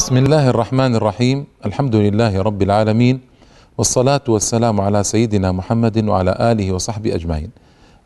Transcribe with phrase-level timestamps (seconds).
[0.00, 3.20] بسم الله الرحمن الرحيم الحمد لله رب العالمين
[3.78, 7.50] والصلاة والسلام على سيدنا محمد وعلى آله وصحبه أجمعين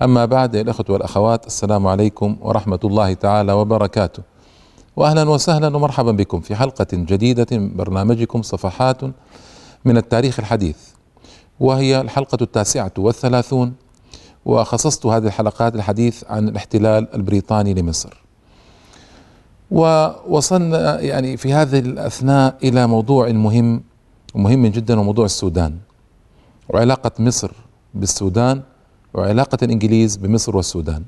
[0.03, 4.23] أما بعد الأخوة والأخوات السلام عليكم ورحمة الله تعالى وبركاته
[4.97, 9.03] وأهلا وسهلا ومرحبا بكم في حلقة جديدة من برنامجكم صفحات
[9.85, 10.77] من التاريخ الحديث
[11.61, 13.75] وهي الحلقة التاسعة والثلاثون
[14.45, 18.24] وخصصت هذه الحلقات الحديث عن الاحتلال البريطاني لمصر
[19.75, 23.83] ووصلنا يعني في هذه الأثناء إلى موضوع مهم
[24.35, 25.77] ومهم جدا وموضوع السودان.
[26.69, 27.51] وعلاقة مصر
[27.95, 28.63] بالسودان
[29.15, 31.03] وعلاقة الإنجليز بمصر والسودان.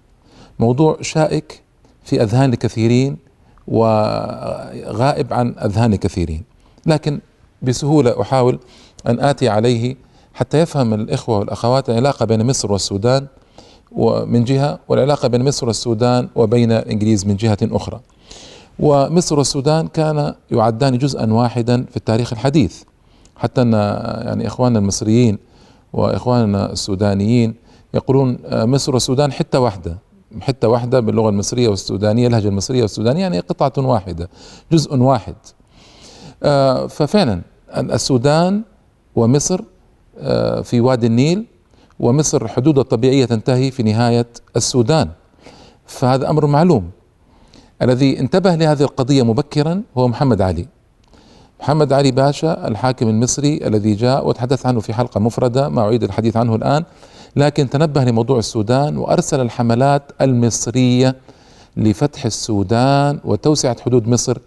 [0.58, 1.62] موضوع شائك
[2.04, 3.16] في أذهان الكثيرين
[3.68, 6.42] وغائب عن أذهان الكثيرين.
[6.86, 7.20] لكن
[7.62, 8.58] بسهولة أحاول
[9.06, 9.96] أن آتي عليه
[10.34, 13.26] حتى يفهم الإخوة والأخوات العلاقة بين مصر والسودان
[13.92, 18.00] ومن جهة والعلاقة بين مصر والسودان وبين الإنجليز من جهة أخرى.
[18.78, 22.82] ومصر والسودان كان يعدان جزءا واحدا في التاريخ الحديث.
[23.36, 23.72] حتى أن
[24.26, 25.38] يعني إخواننا المصريين
[25.92, 27.54] وإخواننا السودانيين
[27.94, 29.98] يقولون مصر والسودان حتة واحدة.
[30.40, 34.28] حتة واحدة باللغة المصرية والسودانية اللهجة المصرية والسودانية يعني قطعة واحدة
[34.72, 35.34] جزء واحد.
[36.88, 38.62] ففعلا السودان
[39.16, 39.60] ومصر
[40.62, 41.44] في وادي النيل
[42.00, 45.08] ومصر حدودها الطبيعية تنتهي في نهاية السودان.
[45.86, 46.90] فهذا أمر معلوم.
[47.82, 50.66] الذي انتبه لهذه القضية مبكرا هو محمد علي.
[51.60, 56.36] محمد علي باشا الحاكم المصري الذي جاء وتحدث عنه في حلقة مفردة ما أعيد الحديث
[56.36, 56.84] عنه الآن
[57.36, 61.16] لكن تنبه لموضوع السودان وأرسل الحملات المصرية
[61.76, 64.38] لفتح السودان وتوسعة حدود مصر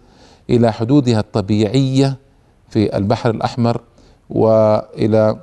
[0.50, 2.16] إلى حدودها الطبيعية
[2.68, 3.80] في البحر الأحمر
[4.30, 5.36] وإلى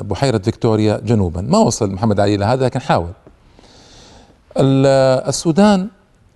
[0.00, 1.40] بحيرة فيكتوريا جنوبا.
[1.40, 3.10] ما وصل محمد علي إلى هذا لكن حاول.
[4.56, 5.88] السودان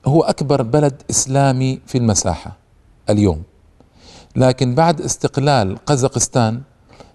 [0.06, 2.56] هو أكبر بلد إسلامي في المساحة
[3.10, 3.42] اليوم.
[4.36, 6.60] لكن بعد استقلال قزاقستان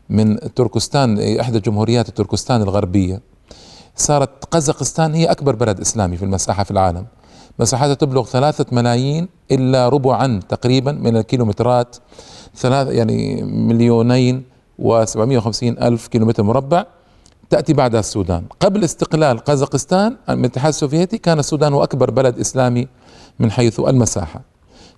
[0.09, 3.21] من تركستان إحدى جمهوريات تركستان الغربية
[3.95, 7.05] صارت قزاقستان هي أكبر بلد إسلامي في المساحة في العالم.
[7.59, 11.95] مساحتها تبلغ ثلاثة ملايين إلا ربعا تقريبا من الكيلومترات
[12.55, 14.43] ثلاث يعني مليونين
[14.79, 16.85] وسبعمائة وخمسين ألف كيلومتر مربع.
[17.53, 18.43] تأتي بعدها السودان.
[18.59, 22.87] قبل استقلال قزاقستان من الاتحاد السوفيتي كان السودان هو أكبر بلد إسلامي
[23.39, 24.41] من حيث المساحة.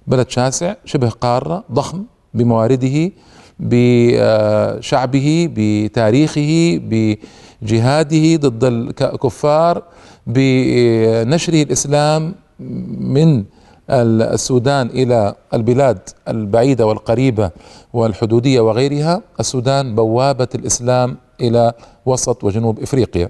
[0.07, 3.11] بلد شاسع شبه قارة ضخم بموارده
[3.59, 8.63] بشعبه بتاريخه بجهاده ضد
[9.01, 9.83] الكفار
[10.27, 12.35] بنشره الإسلام
[12.99, 13.43] من
[13.90, 17.51] السودان إلى البلاد البعيدة والقريبة
[17.94, 21.73] والحدودية وغيرها السودان بوابة الإسلام إلى
[22.06, 23.29] وسط وجنوب إفريقيا.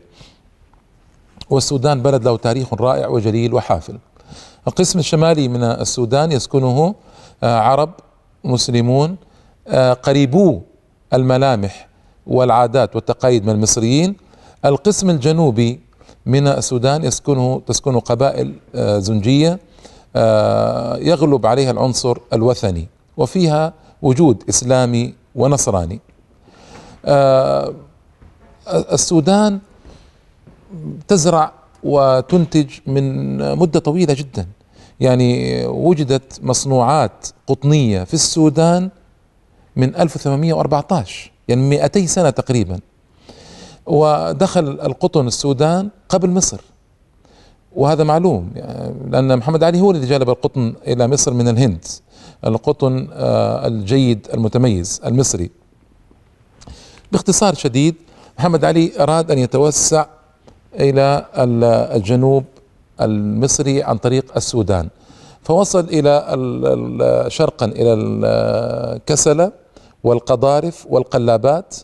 [1.50, 3.98] والسودان بلد له تاريخ رائع وجليل وحافل.
[4.68, 6.96] القسم الشمالي من السودان يسكنه
[7.44, 7.90] عرب
[8.44, 9.16] مسلمون
[10.04, 10.62] قريبو
[11.14, 11.88] الملامح
[12.28, 14.16] والعادات والتقاليد من المصريين.
[14.66, 15.80] القسم الجنوبي
[16.26, 19.60] من السودان يسكنه تسكنه قبائل زنجية
[21.00, 22.88] يغلب عليها العنصر الوثني
[23.18, 26.00] وفيها وجود إسلامي ونصراني.
[28.68, 29.60] السودان
[31.08, 31.52] تزرع
[31.84, 34.48] وتنتج من مدة طويلة جدا.
[35.00, 38.90] يعني وجدت مصنوعات قطنية في السودان
[39.76, 42.80] من 1814 يعني 200 سنة تقريبا.
[43.86, 46.62] ودخل القطن السودان قبل مصر.
[47.76, 48.52] وهذا معلوم
[49.10, 51.86] لأن محمد علي هو الذي جلب القطن إلى مصر من الهند
[52.46, 53.08] القطن
[53.68, 55.52] الجيد المتميز المصري.
[57.12, 57.96] باختصار شديد
[58.40, 60.06] محمد علي أراد أن يتوسع
[60.80, 61.26] إلى
[61.96, 62.44] الجنوب
[63.02, 64.90] المصري عن طريق السودان.
[65.44, 66.12] فوصل إلى
[67.28, 69.52] شرقا إلى الكسلة
[70.04, 71.76] والقضارف والقلابات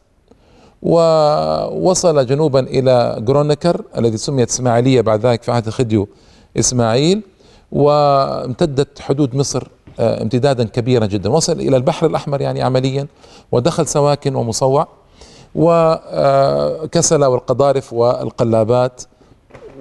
[0.82, 6.08] ووصل جنوبا إلى جرونكر الذي سميت إسماعيلية بعد ذلك في عهد خديو
[6.60, 7.22] إسماعيل
[7.72, 9.68] وامتدت حدود مصر
[10.00, 11.30] امتدادا كبيرا جدا.
[11.30, 13.08] وصل إلى البحر الأحمر يعني عمليا
[13.52, 14.88] ودخل سواكن ومصوع
[15.56, 19.02] وكسل والقضارف والقلابات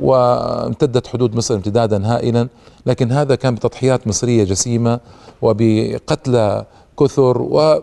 [0.03, 2.49] وامتدت حدود مصر امتدادا هائلا.
[2.87, 5.01] لكن هذا كان بتضحيات مصرية جسيمة
[5.43, 6.65] وبقتلى
[7.01, 7.83] كثر و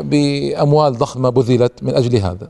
[0.00, 2.48] بأموال ضخمة بذلت من أجل هذا.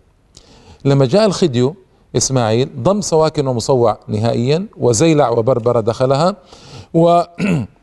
[0.85, 1.75] لما جاء الخديو
[2.17, 6.37] إسماعيل ضم سواكن ومصوع نهائيا وزيلع وبربرة دخلها
[6.95, 7.23] و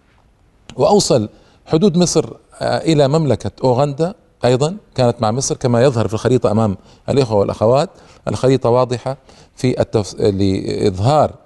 [0.80, 1.30] وأوصل
[1.66, 2.30] حدود مصر
[2.62, 4.14] إلى مملكة أوغندا
[4.46, 6.78] أيضا كانت مع مصر كما يظهر في الخريطة أمام
[7.10, 7.90] الإخوة والأخوات.
[8.28, 9.18] الخريطة واضحة
[9.56, 10.16] في التف...
[10.20, 11.43] لإظهار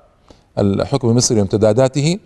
[0.59, 2.19] الحكم المصري وامتداداته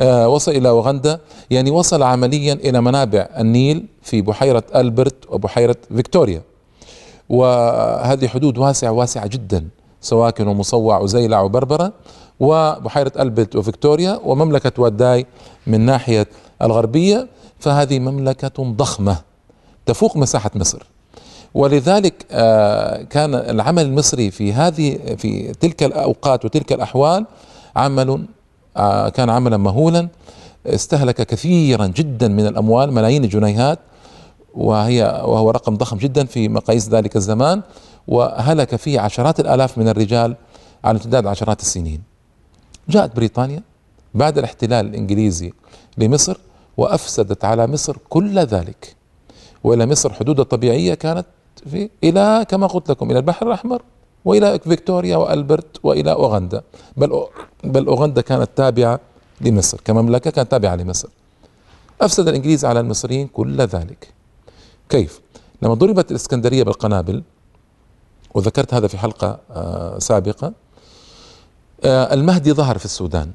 [0.00, 6.42] آه، وصل إلى أوغندا يعني وصل عمليا إلى منابع النيل في بحيرة ألبرت وبحيرة فيكتوريا.
[7.28, 9.68] وهذه حدود واسعة واسعة جدا
[10.00, 11.92] سواكن ومصوع وزيلع وبربرة
[12.40, 15.26] وبحيرة ألبرت وفيكتوريا ومملكة واداي
[15.66, 16.26] من ناحية
[16.62, 17.28] الغربية.
[17.58, 19.16] فهذه مملكة ضخمة
[19.86, 20.86] تفوق مساحة مصر.
[21.54, 27.26] ولذلك آه، كان العمل المصري في هذه في تلك الأوقات وتلك الأحوال
[27.76, 28.26] عمل
[28.76, 30.08] آه، كان عملا مهولا
[30.66, 33.78] استهلك كثيرا جدا من الأموال ملايين الجنيهات
[34.54, 37.62] وهي وهو رقم ضخم جدا في مقاييس ذلك الزمان
[38.08, 40.36] وهلك فيه عشرات الآلاف من الرجال
[40.84, 42.02] على امتداد عشرات السنين.
[42.88, 43.62] جاءت بريطانيا
[44.14, 45.52] بعد الاحتلال الإنجليزي
[45.98, 46.36] لمصر
[46.76, 48.96] وأفسدت على مصر كل ذلك.
[49.64, 51.26] وإلى مصر حدودها الطبيعيه كانت
[51.70, 53.82] في إلى كما قلت لكم إلى البحر الأحمر
[54.26, 56.62] وإلى فيكتوريا وألبرت وإلى أوغندا.
[56.96, 57.26] بل
[57.64, 59.00] بل أوغندا كانت تابعة
[59.40, 61.08] لمصر كمملكة كانت تابعة لمصر.
[62.00, 64.08] أفسد الإنجليز على المصريين كل ذلك.
[64.88, 65.20] كيف؟
[65.62, 67.22] لما ضربت الإسكندرية بالقنابل
[68.34, 70.52] وذكرت هذا في حلقة آه، سابقة
[71.84, 73.30] آه، المهدي ظهر في السودان.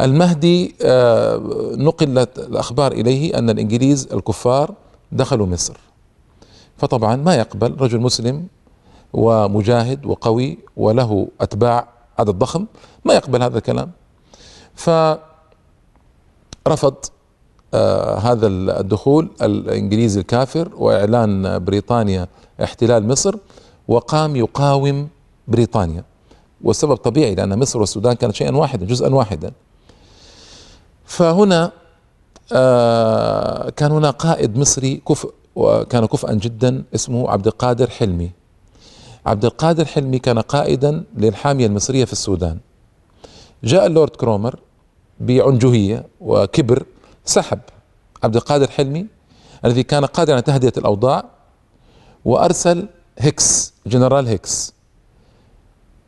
[0.00, 1.42] المهدي آه،
[1.76, 4.74] نقلت الأخبار إليه أن الإنجليز الكفار
[5.12, 5.76] دخلوا مصر.
[6.78, 8.46] فطبعا ما يقبل رجل مسلم
[9.14, 11.88] ومجاهد وقوي وله أتباع
[12.18, 12.66] عدد ضخم
[13.04, 13.90] ما يقبل هذا الكلام.
[14.74, 15.18] فرفض
[17.74, 22.28] آه هذا الدخول الإنجليزي الكافر وإعلان بريطانيا
[22.62, 23.34] احتلال مصر
[23.88, 25.08] وقام يقاوم
[25.48, 26.04] بريطانيا.
[26.64, 29.52] والسبب طبيعي لأن مصر والسودان كانت شيئا واحدا جزءا واحدا.
[31.04, 31.72] فهنا
[32.52, 38.30] آه كان هنا قائد مصري كفء وكان كفءا جدا اسمه عبد القادر حلمي.
[39.26, 42.58] عبد القادر حلمي كان قائدا للحامية المصرية في السودان.
[43.64, 44.58] جاء اللورد كرومر
[45.20, 46.86] بعنجهية وكبر
[47.24, 47.60] سحب
[48.24, 49.06] عبد القادر حلمي
[49.64, 51.24] الذي كان قادرا على تهدئة الأوضاع
[52.24, 52.88] وأرسل
[53.18, 54.74] هيكس جنرال هيكس.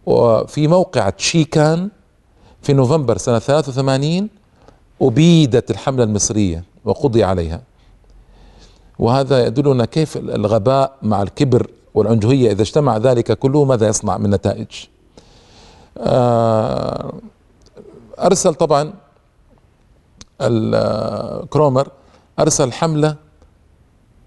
[0.07, 1.91] وفي موقع تشيكان
[2.63, 4.29] في نوفمبر سنة 83
[5.03, 7.63] أبيدت الحملة المصرية وقضي عليها.
[8.99, 14.67] وهذا يدلنا كيف الغباء مع الكبر والعنجهية إذا اجتمع ذلك كله ماذا يصنع من نتائج؟
[15.99, 17.13] آه،
[18.19, 18.93] أرسل طبعا
[20.41, 21.89] الكرومر
[22.39, 23.17] أرسل حملة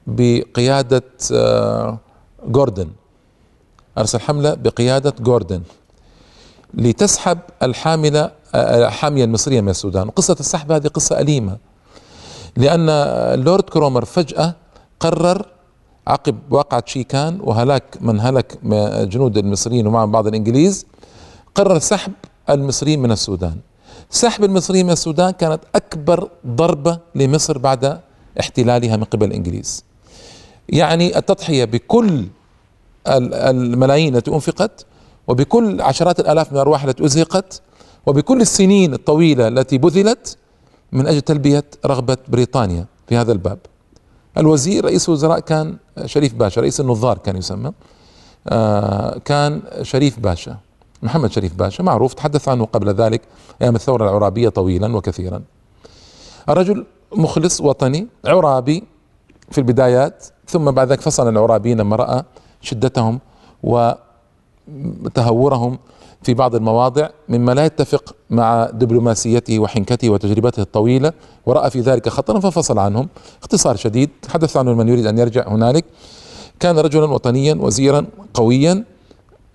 [0.07, 1.97] بقيادة آه،
[2.45, 2.89] جوردن.
[3.97, 5.61] أرسل حملة بقيادة جوردن
[6.73, 10.09] لتسحب الحاملة آه، الحامية المصرية من السودان.
[10.09, 11.57] قصة السحب هذه قصة أليمة
[12.57, 14.55] لأن اللورد كرومر فجأة
[14.99, 15.45] قرر
[16.09, 18.57] عقب واقعة شيكان وهلاك من هلك
[19.07, 20.85] جنود المصريين ومعهم بعض الإنجليز
[21.55, 22.11] قرر سحب
[22.49, 23.55] المصريين من السودان
[24.09, 27.99] سحب المصريين من السودان كانت أكبر ضربة لمصر بعد
[28.39, 29.83] احتلالها من قبل الإنجليز
[30.69, 32.25] يعني التضحية بكل
[33.07, 34.85] الملايين التي أنفقت
[35.27, 37.61] وبكل عشرات الآلاف من الأرواح التي أزهقت
[38.05, 40.37] وبكل السنين الطويلة التي بذلت
[40.91, 43.57] من أجل تلبية رغبة بريطانيا في هذا الباب.
[44.37, 47.71] الوزير رئيس الوزراء كان شريف باشا، رئيس النظار كان يسمى.
[48.47, 50.57] آه، كان شريف باشا
[51.03, 53.21] محمد شريف باشا معروف تحدث عنه قبل ذلك
[53.61, 55.41] أيام الثورة العرابية طويلا وكثيرا.
[56.49, 58.83] الرجل مخلص وطني عرابي
[59.51, 62.23] في البدايات ثم بعد ذلك فصل العرابيين لما راى
[62.61, 63.19] شدتهم
[65.03, 65.79] وتهورهم
[66.23, 71.13] في بعض المواضع مما لا يتفق مع دبلوماسيته وحنكته وتجربته الطويلة
[71.45, 73.09] ورأى في ذلك خطرا ففصل عنهم.
[73.41, 75.85] اختصار شديد تحدث عنه من يريد أن يرجع هنالك.
[76.59, 78.83] كان رجلا وطنيا وزيرا قويا.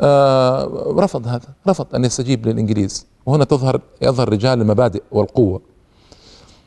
[0.01, 3.07] آه رفض هذا رفض أن يستجيب للإنجليز.
[3.27, 5.61] وهنا تظهر يظهر رجال المبادئ والقوة.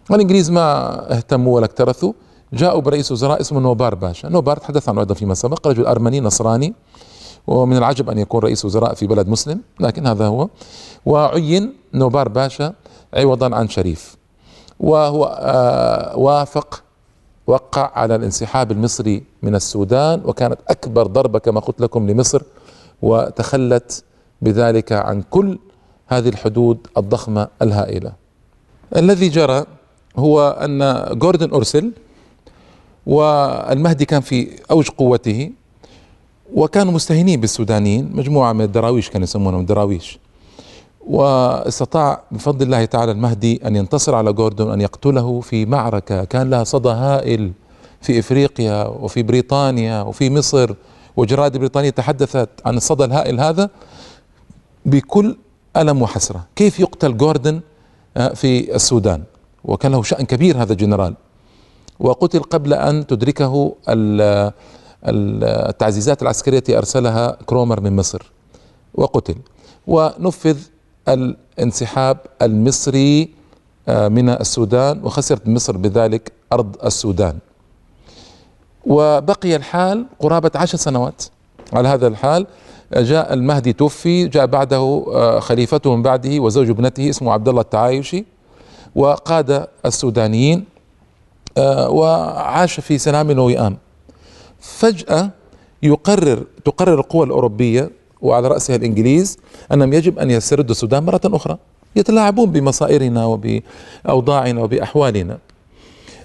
[0.10, 2.13] والإنجليز ما اهتموا ولا اكترثوا.
[2.54, 4.27] جاءوا برئيس وزراء اسمه نوبار باشا.
[4.27, 6.74] نوبار تحدث عنه أيضا فيما سبق رجل أرمني نصراني.
[7.48, 10.50] ومن العجب أن يكون رئيس وزراء في بلد مسلم لكن هذا هو.
[11.06, 12.74] وعين نوبار باشا
[13.13, 14.18] عوضا عن شريف.
[14.80, 16.84] وهو آه وافق
[17.48, 22.42] وقع على الانسحاب المصري من السودان وكانت أكبر ضربة كما قلت لكم لمصر
[23.01, 24.04] وتخلت
[24.42, 25.60] بذلك عن كل
[26.08, 28.13] هذه الحدود الضخمة الهائلة.
[28.96, 29.66] الذي جرى
[30.18, 31.92] هو أن جوردن أرسل
[33.06, 35.51] والمهدي كان في أوج قوته
[36.54, 38.12] وكانوا مستهينين بالسودانيين.
[38.13, 40.20] مجموعة من الدراويش كانوا يسمونهم الدراويش
[41.08, 46.63] واستطاع بفضل الله تعالى المهدي أن ينتصر على جوردون أن يقتله في معركة كان لها
[46.63, 47.51] صدى هائل
[48.01, 50.74] في إفريقيا وفي بريطانيا وفي مصر.
[51.18, 53.70] وجرائد بريطانية تحدثت عن الصدى الهائل هذا
[54.86, 55.38] بكل
[55.77, 56.46] ألم وحسرة.
[56.56, 57.62] كيف يقتل جوردن
[58.18, 59.24] آه، في السودان؟
[59.63, 61.16] وكان له شأن كبير هذا الجنرال
[62.00, 63.75] وقتل قبل أن تدركه
[65.08, 68.32] التعزيزات العسكرية التي أرسلها كرومر من مصر
[68.94, 69.36] وقتل.
[69.88, 70.58] ونفذ
[71.08, 73.30] الانسحاب المصري
[73.88, 77.38] آه، من السودان وخسرت مصر بذلك أرض السودان.
[78.86, 81.24] وبقي الحال قرابة عشر سنوات.
[81.74, 82.48] على هذا الحال
[82.94, 88.26] جاء المهدي توفي جاء بعده آه، خليفته من بعده وزوج ابنته اسمه عبد الله التعايشي
[88.96, 90.66] وقاد السودانيين
[91.58, 93.78] آه، وعاش في سلام ووئام
[94.68, 95.30] فجأة
[95.84, 97.90] يقرر تقرر القوى الأوروبية
[98.22, 99.38] وعلى رأسها الإنجليز
[99.74, 101.58] أنهم يجب أن يستردوا السودان مرة أخرى
[101.96, 105.38] يتلاعبون بمصائرنا وبأوضاعنا وبأحوالنا.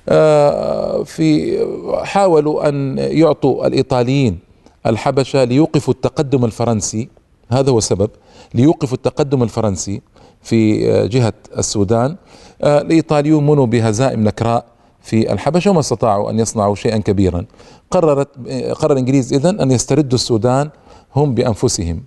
[0.08, 1.58] آه، في
[2.04, 4.38] حاولوا أن يعطوا الإيطاليين
[4.86, 7.08] الحبشة ليوقفوا التقدم الفرنسي
[7.48, 8.10] هذا هو السبب
[8.54, 10.02] ليوقفوا التقدم الفرنسي
[10.42, 12.16] في آه، جهة السودان.
[12.62, 14.71] آه، الإيطاليون منوا بهزائم نكراء
[15.02, 17.44] في الحبشة وما استطاعوا أن يصنعوا شيئا كبيرا.
[17.90, 18.28] قررت
[18.72, 20.70] قرر الإنجليز إذن أن يستردوا السودان
[21.16, 22.02] هم بأنفسهم.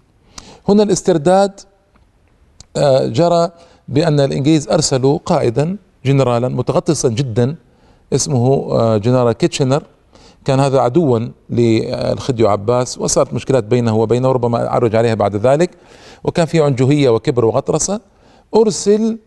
[0.69, 1.59] هنا الاسترداد
[2.77, 3.49] آه، جرى
[3.87, 7.55] بأن الإنجليز أرسلوا قائدا جنرالا متغطرسا جدا
[8.13, 9.83] اسمه آه، جنرال كيتشنر.
[10.45, 15.69] كان هذا عدوا للخديو عباس وصارت مشكلات بينه وبينه وربما أعرج عليها بعد ذلك.
[16.23, 18.01] وكان في عنجهية وكبر وغطرسة.
[18.55, 19.17] أرسل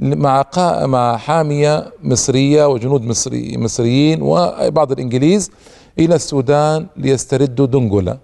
[0.00, 0.44] مع
[0.86, 5.50] مع حامية مصرية وجنود مصري مصريين وبعض الإنجليز
[5.98, 8.18] إلى السودان ليستردوا دنقلة.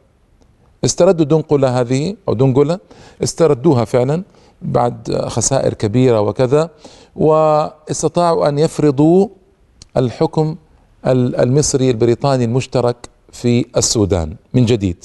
[0.84, 2.78] استردوا دنقلة هذه أو دنقلة
[3.22, 4.22] استردوها فعلا
[4.62, 6.70] بعد خسائر كبيرة وكذا
[7.16, 9.28] واستطاعوا أن يفرضوا
[9.96, 10.56] الحكم
[11.06, 12.96] المصري البريطاني المشترك
[13.32, 15.04] في السودان من جديد.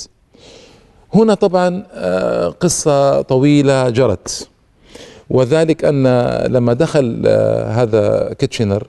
[1.14, 4.50] هنا طبعا آه، قصة طويلة جرت.
[5.30, 6.08] وذلك أن
[6.52, 8.88] لما دخل آه، هذا كيتشنر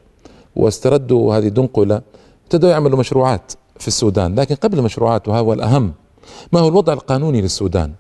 [0.57, 2.01] واستردوا هذه دنقلة
[2.45, 4.35] ابتدوا يعملوا مشروعات في السودان.
[4.35, 5.93] لكن قبل المشروعات وهو الأهم
[6.53, 7.93] ما هو الوضع القانوني للسودان؟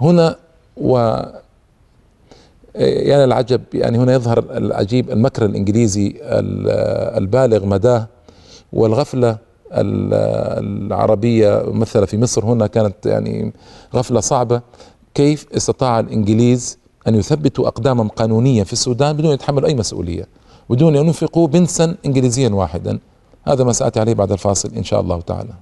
[0.00, 0.36] هنا
[0.76, 1.22] و
[2.74, 6.14] يعني العجب يعني هنا يظهر العجيب المكر الإنجليزي
[7.18, 8.08] البالغ مداه
[8.72, 9.38] والغفلة
[9.72, 12.44] العربية مثلا في مصر.
[12.44, 13.52] هنا كانت يعني
[13.94, 14.60] غفلة صعبة.
[15.14, 16.78] كيف استطاع الإنجليز
[17.08, 20.26] أن يثبتوا اقدامهم قانونيا في السودان بدون أن يتحملوا أي مسؤولية
[20.70, 22.98] بدون أن ينفقوا بنسا انجليزيا واحدا.
[23.44, 25.52] هذا ما سأتي عليه بعد الفاصل إن شاء الله تعالى.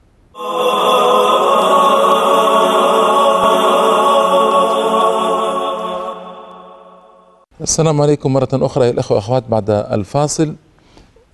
[7.61, 10.55] السلام عليكم مرة أخرى يا الأخوة والأخوات بعد الفاصل.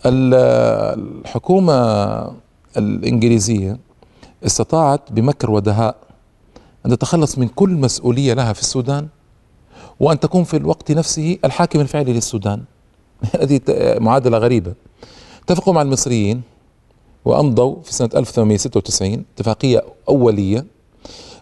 [0.06, 1.72] الحكومة
[2.76, 3.78] الإنجليزية
[4.46, 5.96] استطاعت بمكر ودهاء
[6.86, 9.08] أن تتخلص من كل مسؤولية لها في السودان.
[10.02, 12.62] وأن تكون في الوقت نفسه الحاكم الفعلي للسودان.
[13.40, 13.60] هذه
[13.98, 14.74] معادلة غريبة.
[15.44, 16.42] اتفقوا مع المصريين
[17.24, 20.66] وأمضوا في سنة 1896 اتفاقية أولية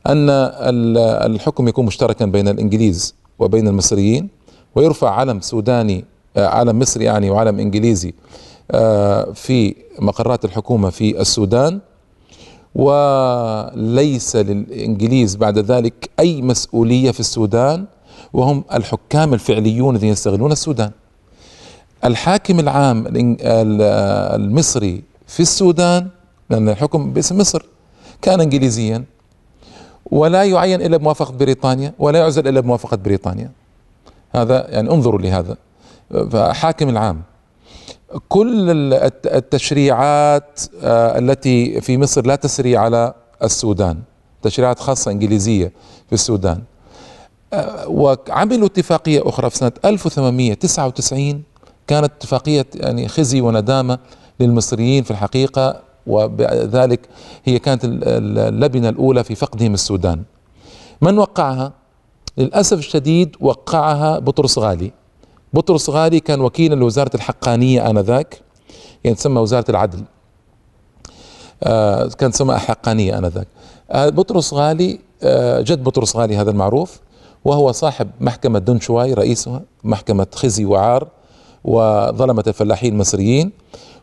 [0.06, 0.30] أن
[1.30, 4.28] الحكم يكون مشتركا بين الإنجليز وبين المصريين
[4.74, 6.04] ويرفع علم سوداني
[6.36, 8.14] آه، علم مصري يعني وعلم إنجليزي
[8.70, 11.80] آه، في مقرات الحكومة في السودان.
[12.74, 17.86] وليس للإنجليز بعد ذلك أي مسؤولية في السودان
[18.32, 20.90] وهم الحكام الفعليون الذين يستغلون السودان.
[22.04, 23.04] الحاكم العام
[24.34, 26.08] المصري في السودان
[26.50, 27.62] لأن الحكم باسم مصر
[28.22, 29.04] كان انجليزيا
[30.10, 33.50] ولا يعين إلا بموافقة بريطانيا ولا يعزل إلا بموافقة بريطانيا.
[34.34, 35.56] هذا يعني انظروا لهذا.
[36.30, 37.22] فحاكم العام.
[38.28, 38.70] كل
[39.26, 43.98] التشريعات آه، التي في مصر لا تسري على السودان.
[44.42, 45.72] تشريعات خاصة إنجليزية
[46.06, 46.62] في السودان.
[47.86, 51.42] وعملوا اتفاقية أخرى في سنة 1899
[51.86, 53.98] كانت اتفاقية يعني خزي وندامة
[54.40, 57.00] للمصريين في الحقيقة وبذلك
[57.44, 60.22] هي كانت اللبنة الأولى في فقدهم السودان.
[61.02, 61.72] من وقعها؟
[62.38, 64.92] للأسف الشديد وقعها بطرس غالي.
[65.52, 68.40] بطرس غالي كان وكيلا لوزارة الحقانية آنذاك
[69.04, 70.02] يعني تسمى وزارة العدل.
[71.62, 73.46] آه كان تسمى حقانية آنذاك.
[73.90, 77.00] آه بطرس غالي آه جد بطرس غالي هذا المعروف.
[77.44, 81.08] وهو صاحب محكمة دنشواي رئيسها محكمة خزي وعار
[81.64, 83.52] وظلمة الفلاحين المصريين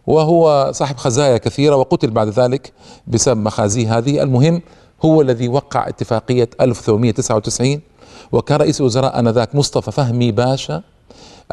[0.08, 2.74] وهو صاحب خزايا كثيرة وقتل بعد ذلك
[3.08, 4.62] بسبب مخازيه هذه المهم
[5.06, 7.82] هو الذي وقع اتفاقية 1899
[8.32, 10.84] وكان رئيس الوزراء آنذاك مصطفى فهمي باشا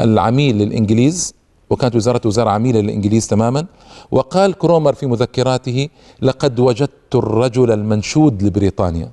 [0.00, 1.34] العميل للإنجليز
[1.70, 3.66] وكانت وزارة وزارة عميلة للإنجليز تماما
[4.10, 5.88] وقال كرومر في مذكراته
[6.22, 9.10] لقد وجدت الرجل المنشود لبريطانيا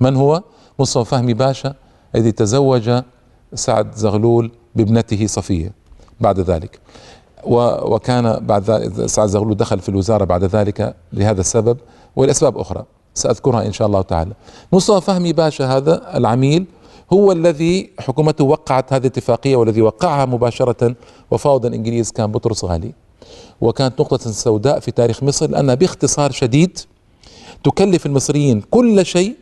[0.00, 0.42] من هو؟
[0.78, 1.74] مصطفى فهمي باشا
[2.14, 3.02] الذي تزوج
[3.54, 5.72] سعد زغلول بابنته صفية
[6.20, 6.80] بعد ذلك.
[7.46, 11.78] وكان بعد ذلك سعد زغلول دخل في الوزارة بعد ذلك لهذا السبب
[12.16, 12.84] ولأسباب أخرى.
[13.14, 14.32] سأذكرها إن شاء الله تعالى.
[14.72, 16.66] مصطفى فهمي باشا هذا العميل
[17.12, 20.94] هو الذي حكومته وقعت هذه الاتفاقية والذي وقعها مباشرة
[21.30, 22.92] وفاوض الإنجليز كان بطرس غالي
[23.60, 26.78] وكانت نقطة سوداء في تاريخ مصر لأنها باختصار شديد
[27.64, 29.36] تكلف المصريين كل شيء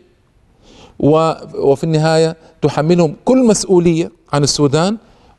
[0.98, 4.96] وفي النهاية تحملهم كل مسؤولية عن السودان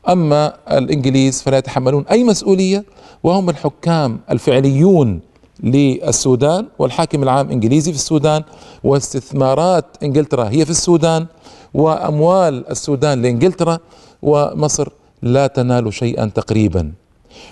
[0.08, 2.84] أما الإنجليز فلا يتحملون أي مسؤولية
[3.22, 5.20] وهم الحكام الفعليون
[5.62, 8.42] للسودان والحاكم العام إنجليزي في السودان
[8.84, 11.26] واستثمارات إنجلترا هي في السودان
[11.74, 13.78] وأموال السودان لإنجلترا
[14.22, 14.88] ومصر
[15.22, 16.92] لا تنال شيئا تقريبا.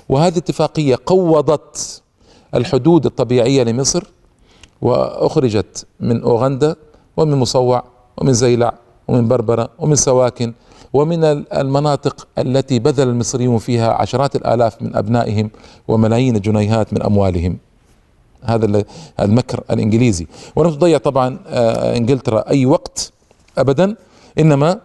[0.09, 2.03] وهذه اتفاقية قوضت
[2.55, 4.05] الحدود الطبيعية لمصر
[4.83, 6.77] وأخرجت من أوغندا
[7.17, 7.85] ومن مصوع
[8.19, 8.73] ومن زيلع
[9.09, 10.53] ومن بربرة ومن سواكن
[10.93, 15.51] ومن المناطق التي بذل المصريون فيها عشرات الآلاف من أبنائهم
[15.89, 17.59] وملايين الجنيهات من أموالهم.
[18.43, 18.85] هذا
[19.21, 20.27] المكر الإنجليزي.
[20.57, 23.13] ولم تضيع طبعا آه، إنجلترا أي وقت
[23.59, 23.97] ابدا.
[24.39, 24.81] إنما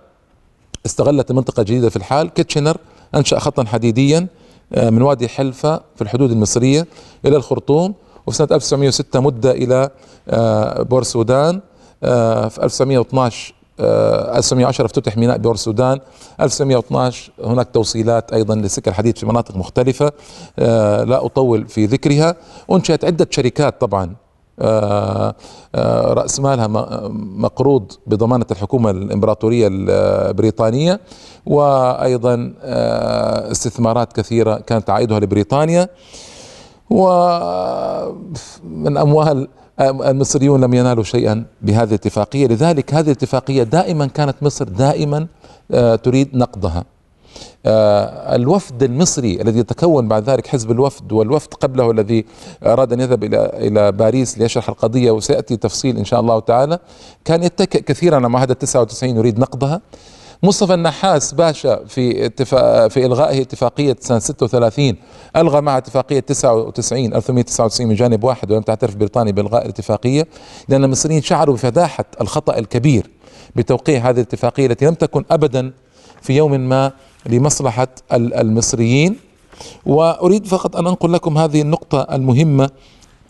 [0.86, 2.78] استغلت المنطقة الجديده في الحال كيتشنر
[3.16, 4.28] أنشأ خطا حديديا
[4.74, 6.88] آه، من وادي حلفة في الحدود المصرية
[7.26, 7.94] إلى الخرطوم
[8.28, 9.90] وفي سنة 1906 مد إلى
[10.30, 11.62] آه، بور السودان
[12.02, 16.00] في 1912 1910 افتتح ميناء بور السودان
[16.42, 20.12] 1912 هناك توصيلات أيضا لسكة الحديد في مناطق مختلفة
[20.60, 22.36] آه، لا أطول في ذكرها.
[22.72, 24.16] انشئت عدة شركات طبعا
[24.60, 25.36] آه،
[25.76, 26.68] آه، رأس مالها
[27.38, 31.00] مقروض بضمانة الحكومة الإمبراطورية البريطانية
[31.46, 32.54] وأيضا
[33.52, 35.90] استثمارات كثيرة كانت عائدها لبريطانيا.
[36.90, 38.18] ومن
[38.98, 39.48] أموال
[39.80, 42.48] المصريون لم ينالوا شيئا بهذه الاتفاقية.
[42.48, 45.28] لذلك هذه الاتفاقية دائما كانت مصر دائما
[45.72, 46.84] آه، تريد نقضها.
[47.66, 52.26] آه، الوفد المصري الذي يتكون بعد ذلك حزب الوفد والوفد قبله الذي
[52.64, 56.80] أراد أن يذهب إلى إلى باريس ليشرح القضية وسيأتي تفصيل إن شاء الله تعالى
[57.26, 59.82] كان يتكئ كثيرا على معاهدة 99 يريد نقضها.
[60.44, 64.96] مصطفى النحاس باشا في اتفاق في إلغائه اتفاقية سنة 36
[65.36, 70.28] ألغى مع اتفاقية 99 1899 من جانب واحد ولم تعترف بريطانيا بإلغاء الاتفاقية
[70.70, 73.10] لأن المصريين شعروا بفداحة الخطأ الكبير
[73.56, 75.74] بتوقيع هذه الاتفاقية التي لم تكن ابدا
[76.22, 76.92] في يوم ما
[77.26, 79.16] لمصلحة المصريين.
[79.86, 82.70] وأريد فقط أن أنقل لكم هذه النقطة المهمة.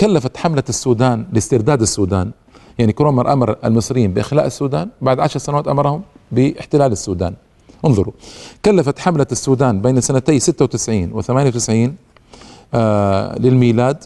[0.01, 2.31] كلفت حملة السودان لاسترداد السودان.
[2.79, 4.89] يعني كرومر أمر المصريين بإخلاء السودان.
[5.01, 6.01] بعد عشر سنوات أمرهم.
[6.31, 7.33] باحتلال السودان.
[7.85, 8.13] انظروا
[8.65, 11.95] كلفت حملة السودان بين سنتي 96 و 98
[12.73, 14.03] آه للميلاد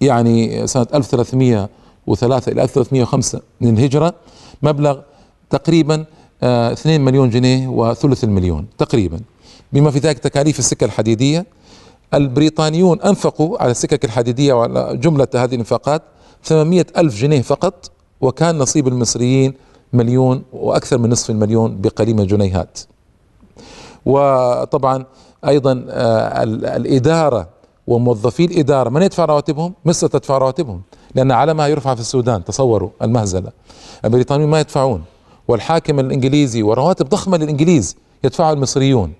[0.00, 4.14] يعني سنة 1303 إلى 1305 من الهجرة
[4.62, 5.00] مبلغ
[5.50, 6.04] تقريبا
[6.42, 9.20] آه 2 مليون جنيه وثلث المليون تقريبا.
[9.72, 11.46] بما في ذلك تكاليف السكة الحديدية
[12.14, 16.02] البريطانيون أنفقوا على السكك الحديدية وعلى جملة هذه النفاقات
[16.44, 19.54] 800 ألف جنيه فقط وكان نصيب المصريين
[19.92, 22.78] مليون وأكثر من نصف المليون بقليل من الجنيهات
[24.06, 25.04] وطبعا
[25.48, 26.42] أيضا آه،
[26.76, 27.48] الإدارة
[27.86, 30.82] وموظفي الإدارة من يدفع رواتبهم؟ مصر تدفع رواتبهم
[31.14, 33.52] لأن علمها يرفع في السودان تصوروا المهزلة.
[34.04, 35.02] البريطانيون ما يدفعون
[35.48, 39.12] والحاكم الإنجليزي ورواتب ضخمة للإنجليز يدفعها المصريون.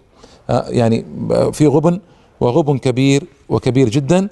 [0.50, 2.00] آه، يعني آه، في غبن
[2.40, 4.28] وغبن كبير وكبير جدا.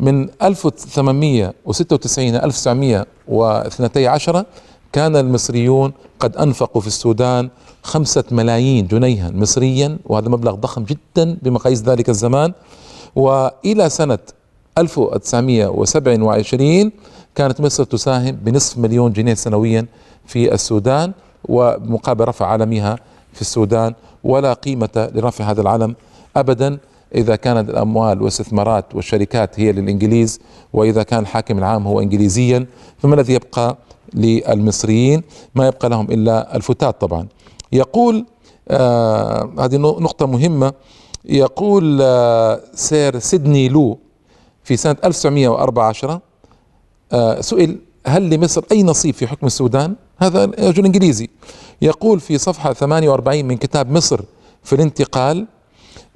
[0.00, 4.44] من 1896 إلى 1912
[4.92, 7.50] كان المصريون قد أنفقوا في السودان
[7.82, 12.52] خمسة ملايين جنيها مصريا وهذا مبلغ ضخم جدا بمقاييس ذلك الزمان.
[13.16, 14.18] وإلى سنة
[14.78, 16.92] 1927
[17.34, 19.86] كانت مصر تساهم بنصف مليون جنيه سنويا
[20.26, 21.12] في السودان
[21.48, 22.96] ومقابل رفع علمها
[23.32, 25.94] في السودان ولا قيمة لرفع هذا العلم
[26.36, 26.78] أبدا.
[27.14, 30.40] إذا كانت الأموال والاستثمارات والشركات هي للإنجليز
[30.72, 32.66] وإذا كان الحاكم العام هو إنجليزيا
[32.98, 33.76] فما الذي يبقى
[34.14, 35.22] للمصريين؟
[35.54, 37.26] ما يبقى لهم إلا الفتات طبعا.
[37.72, 38.26] يقول
[38.68, 40.72] آه هذه نقطة مهمة.
[41.24, 43.98] يقول آه سير سيدني لو
[44.64, 46.20] في سنة 1914
[47.12, 51.28] آه سئل هل لمصر أي نصيب في حكم السودان؟ هذا رجل إنجليزي.
[51.82, 54.20] يقول في صفحة 48 من كتاب مصر
[54.62, 55.46] في الانتقال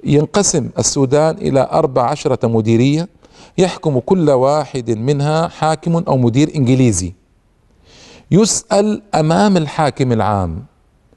[0.05, 3.07] ينقسم السودان إلى أربع عشرة مديرية
[3.57, 7.13] يحكم كل واحد منها حاكم أو مدير إنجليزي.
[8.31, 10.63] يسأل أمام الحاكم العام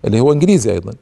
[0.04, 0.92] اللي هو إنجليزي أيضا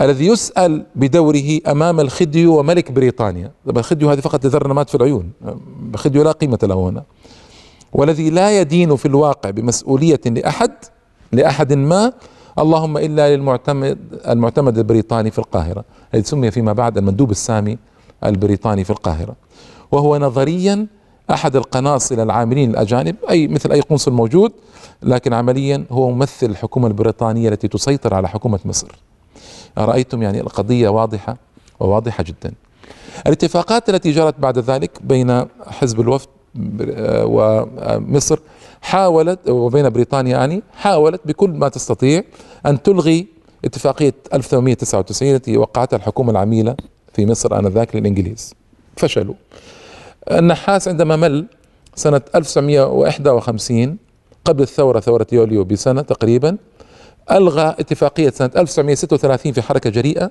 [0.00, 3.50] الذي يسأل بدوره أمام الخديو وملك بريطانيا.
[3.66, 5.30] طبعا الخديو هذه فقط لذرنمات في العيون
[5.94, 7.02] الخديو لا قيمة له هنا.
[7.92, 10.72] والذي لا يدين في الواقع بمسؤولية لأحد
[11.32, 12.12] لأحد ما
[12.58, 17.78] اللهم إلا للمعتمد المعتمد البريطاني في القاهرة الذي سمي فيما بعد المندوب السامي
[18.24, 19.36] البريطاني في القاهرة.
[19.92, 20.86] وهو نظريا
[21.30, 24.52] أحد القناصل العاملين الأجانب أي مثل أي قنصل موجود
[25.02, 28.88] لكن عمليا هو ممثل الحكومة البريطانية التي تسيطر على حكومة مصر.
[29.78, 31.36] رأيتم يعني القضية واضحة
[31.80, 32.52] وواضحة جدا.
[33.26, 36.28] الاتفاقات التي جرت بعد ذلك بين حزب الوفد
[37.24, 38.38] ومصر
[38.86, 42.22] حاولت وبين بريطانيا يعني حاولت بكل ما تستطيع
[42.66, 43.26] أن تلغي
[43.64, 46.76] اتفاقية 1899 التي وقعتها الحكومة العميلة
[47.14, 48.54] في مصر آنذاك للإنجليز.
[48.96, 49.34] فشلوا.
[50.30, 51.46] النحاس عندما مل
[51.94, 53.96] سنة 1951
[54.44, 56.56] قبل الثورة ثورة يوليو بسنة تقريبا
[57.30, 60.30] ألغى اتفاقية سنة 1936 في حركة جريئة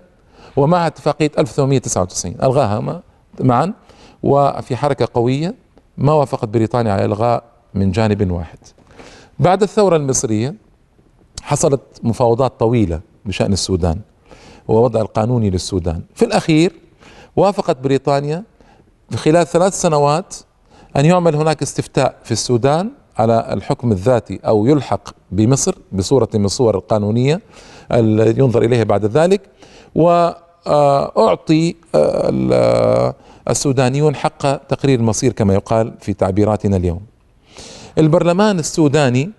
[0.58, 3.02] ومع اتفاقية 1899 ألغاها
[3.40, 3.74] معا
[4.24, 5.56] وفي حركة قوية
[5.98, 8.58] ما وافقت بريطانيا على إلغاء من جانب واحد.
[9.40, 10.56] بعد الثورة المصرية
[11.42, 14.00] حصلت مفاوضات طويلة بشأن السودان
[14.68, 16.02] ووضع القانوني للسودان.
[16.16, 16.74] في الأخير
[17.36, 18.44] وافقت بريطانيا
[19.16, 20.36] خلال ثلاث سنوات
[20.98, 26.76] أن يعمل هناك استفتاء في السودان على الحكم الذاتي أو يلحق بمصر بصورة من الصور
[26.76, 27.42] القانونية
[28.38, 29.42] ينظر إليها بعد ذلك
[29.96, 31.76] وأعطي
[33.50, 37.02] السودانيون حق تقرير المصير كما يقال في تعبيراتنا اليوم.
[37.98, 39.32] البرلمان السوداني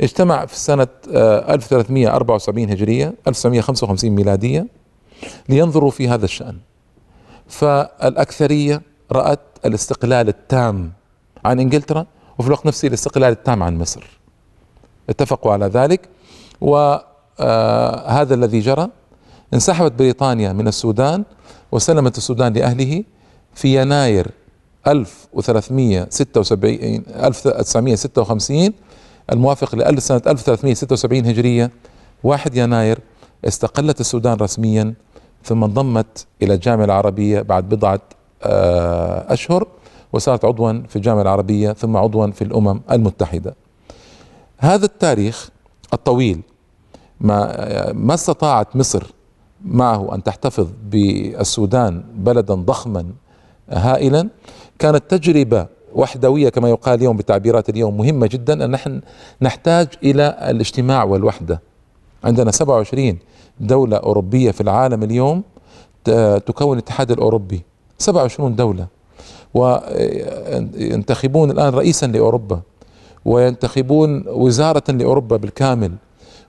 [0.00, 4.66] اجتمع في سنة 1374 هجرية 1955 ميلادية
[5.48, 6.56] لينظروا في هذا الشأن.
[7.48, 10.92] فالأكثرية رأت الاستقلال التام
[11.44, 12.06] عن إنجلترا
[12.38, 14.18] وفي الوقت نفسه الاستقلال التام عن مصر.
[15.10, 16.08] اتفقوا على ذلك
[16.60, 17.02] وهذا
[17.40, 18.88] آه الذي جرى
[19.54, 21.24] انسحبت بريطانيا من السودان
[21.72, 23.04] وسلمت السودان لأهله
[23.54, 24.30] في يناير
[24.86, 28.72] 1376 1956
[29.32, 31.70] الموافق لألف سنة 1376 هجرية
[32.24, 32.98] 1 يناير
[33.44, 34.94] استقلت السودان رسميا
[35.44, 38.00] ثم انضمت إلى الجامعة العربية بعد بضعة
[38.42, 39.66] آه، أشهر
[40.12, 43.54] وصارت عضوا في الجامعة العربية ثم عضوا في الأمم المتحدة.
[44.58, 45.50] هذا التاريخ
[45.92, 46.40] الطويل
[47.20, 49.02] ما ما استطاعت مصر
[49.64, 53.06] معه أن تحتفظ بالسودان بلدا ضخما
[53.70, 54.28] هائلا
[54.82, 59.00] كانت تجربة وحدوية كما يقال اليوم بتعبيرات اليوم مهمة جدا أن نحن
[59.42, 61.60] نحتاج إلى الاجتماع والوحدة.
[62.24, 63.18] عندنا 27
[63.60, 65.42] دولة أوروبية في العالم اليوم
[66.46, 67.62] تكون الاتحاد الأوروبي.
[67.98, 68.86] 27 دولة.
[69.54, 72.60] وينتخبون الآن رئيسا لأوروبا.
[73.24, 75.92] وينتخبون وزارة لأوروبا بالكامل.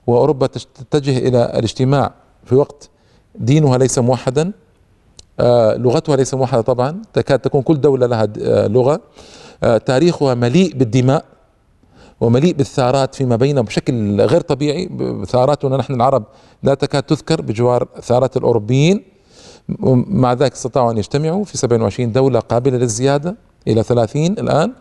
[0.08, 2.12] وأوروبا تتجه إلى الاجتماع
[2.46, 2.89] في وقت
[3.36, 4.43] دينها ليس موحدا.
[4.43, 4.54] آه،
[5.78, 7.02] لغتها ليس موحدة طبعا.
[7.13, 9.02] تكاد تكون كل دولة لها آه، لغة.
[9.63, 11.26] آه، تاريخها مليء بالدماء
[12.22, 14.89] ومليء بالثارات فيما بينهم بشكل غير طبيعي.
[15.28, 16.24] ثاراتنا نحن العرب
[16.63, 19.04] لا تكاد تذكر بجوار ثارات الأوروبيين.
[20.08, 23.36] مع ذلك استطاعوا أن يجتمعوا في 27 دولة قابلة للزيادة
[23.67, 24.74] إلى 30 الآن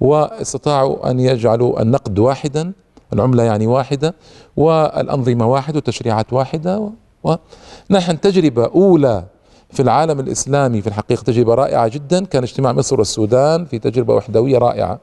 [0.00, 2.72] واستطاعوا أن يجعلوا النقد واحدا
[3.12, 4.14] العملة يعني واحدة
[4.56, 6.90] والأنظمة واحدة وتشريعات واحدة
[7.24, 9.24] ونحن تجربة أولى
[9.72, 12.24] في العالم الإسلامي في الحقيقة تجربة رائعة جدا.
[12.24, 15.00] كان اجتماع مصر والسودان في تجربة وحدوية رائعة.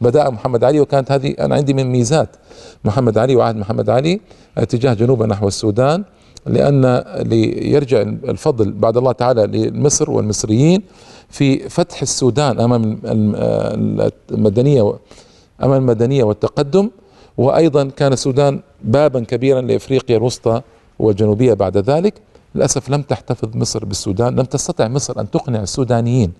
[0.00, 2.28] بدأ محمد علي وكانت هذه أنا عندي من ميزات
[2.84, 4.20] محمد علي وعهد محمد علي
[4.58, 6.04] اتجاه جنوبا نحو السودان
[6.46, 10.82] لأن ليرجع الفضل بعد الله تعالى لمصر والمصريين
[11.28, 13.00] في فتح السودان أمام
[14.30, 14.94] المدنية
[15.62, 16.90] أمام المدنية والتقدم.
[17.38, 20.62] وأيضا كان السودان بابا كبيرا لإفريقيا الوسطى
[20.98, 22.14] والجنوبية بعد ذلك.
[22.54, 26.32] للأسف لم تحتفظ مصر بالسودان لم تستطع مصر أن تقنع السودانيين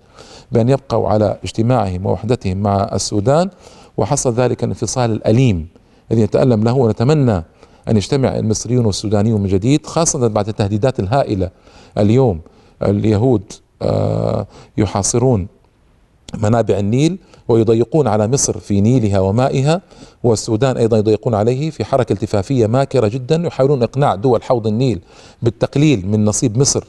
[0.51, 3.49] بأن يبقوا على اجتماعهم ووحدتهم مع السودان
[3.97, 5.67] وحصل ذلك الانفصال الأليم
[6.11, 7.43] الذي نتألم له ونتمنى
[7.87, 11.49] أن يجتمع المصريون والسودانيون من جديد خاصة بعد التهديدات الهائلة
[11.97, 12.41] اليوم
[12.83, 13.43] اليهود
[13.81, 14.47] آه،
[14.77, 15.47] يحاصرون
[16.37, 17.17] منابع النيل
[17.47, 19.81] ويضيقون على مصر في نيلها ومائها
[20.23, 24.99] والسودان أيضا يضيقون عليه في حركة التفافية ماكرة جدا يحاولون إقناع دول حوض النيل
[25.41, 26.83] بالتقليل من نصيب مصر.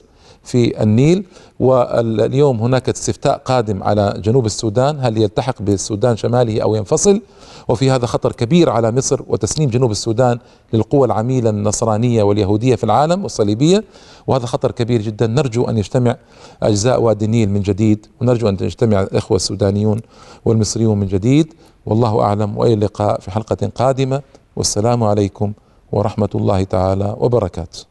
[0.44, 1.24] في النيل
[1.60, 7.20] واليوم هناك استفتاء قادم على جنوب السودان هل يلتحق بالسودان شماله أو ينفصل؟
[7.68, 10.38] وفي هذا خطر كبير على مصر وتسليم جنوب السودان
[10.72, 13.84] للقوى العميلة النصرانية واليهودية في العالم والصليبية.
[14.26, 15.26] وهذا خطر كبير جدا.
[15.26, 16.16] نرجو أن يجتمع
[16.62, 20.00] أجزاء وادي النيل من جديد ونرجو أن يجتمع الإخوة السودانيون
[20.44, 21.54] والمصريون من جديد.
[21.86, 24.22] والله أعلم وإلى اللقاء في حلقة قادمة.
[24.56, 25.52] والسلام عليكم
[25.92, 27.86] ورحمة الله تعالى وبركاته.